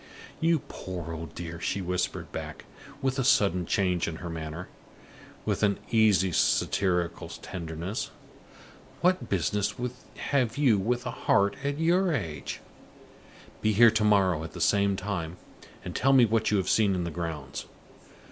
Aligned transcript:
"You 0.39 0.63
poor 0.67 1.13
old 1.13 1.35
dear!" 1.35 1.59
she 1.59 1.79
whispered 1.79 2.31
back, 2.31 2.65
with 3.03 3.19
a 3.19 3.23
sudden 3.23 3.67
change 3.67 4.07
in 4.07 4.15
her 4.15 4.31
manner, 4.31 4.67
with 5.45 5.61
an 5.61 5.77
easy 5.91 6.31
satirical 6.31 7.29
tenderness. 7.29 8.09
"What 9.01 9.29
business 9.29 9.75
have 10.31 10.57
you 10.57 10.79
with 10.79 11.05
a 11.05 11.11
heart 11.11 11.55
at 11.63 11.77
your 11.79 12.11
age? 12.11 12.61
Be 13.61 13.73
here 13.73 13.91
to 13.91 14.03
morrow 14.03 14.43
at 14.43 14.53
the 14.53 14.59
same 14.59 14.95
time, 14.95 15.37
and 15.85 15.95
tell 15.95 16.13
me 16.13 16.25
what 16.25 16.49
you 16.49 16.57
have 16.57 16.67
seen 16.67 16.95
in 16.95 17.03
the 17.03 17.11
grounds. 17.11 17.67